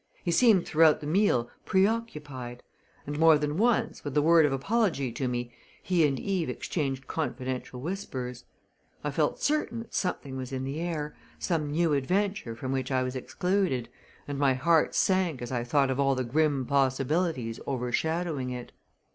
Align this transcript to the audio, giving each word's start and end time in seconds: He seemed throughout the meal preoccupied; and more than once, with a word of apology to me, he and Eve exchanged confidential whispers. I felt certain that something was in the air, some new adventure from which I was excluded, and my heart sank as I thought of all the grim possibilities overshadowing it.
He 0.23 0.31
seemed 0.31 0.65
throughout 0.65 0.99
the 0.99 1.05
meal 1.05 1.47
preoccupied; 1.63 2.63
and 3.05 3.19
more 3.19 3.37
than 3.37 3.55
once, 3.55 4.03
with 4.03 4.17
a 4.17 4.21
word 4.23 4.47
of 4.47 4.51
apology 4.51 5.11
to 5.11 5.27
me, 5.27 5.53
he 5.83 6.07
and 6.07 6.19
Eve 6.19 6.49
exchanged 6.49 7.05
confidential 7.05 7.79
whispers. 7.81 8.45
I 9.03 9.11
felt 9.11 9.43
certain 9.43 9.77
that 9.77 9.93
something 9.93 10.35
was 10.37 10.51
in 10.51 10.63
the 10.63 10.79
air, 10.79 11.15
some 11.37 11.69
new 11.69 11.93
adventure 11.93 12.55
from 12.55 12.71
which 12.71 12.89
I 12.91 13.03
was 13.03 13.15
excluded, 13.15 13.89
and 14.27 14.39
my 14.39 14.55
heart 14.55 14.95
sank 14.95 15.39
as 15.39 15.51
I 15.51 15.63
thought 15.63 15.91
of 15.91 15.99
all 15.99 16.15
the 16.15 16.23
grim 16.23 16.65
possibilities 16.65 17.59
overshadowing 17.67 18.49
it. 18.49 18.71